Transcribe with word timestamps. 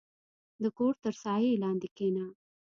•د 0.63 0.63
کور 0.77 0.93
تر 1.03 1.13
سایې 1.23 1.53
لاندې 1.63 1.87
کښېنه. 1.95 2.25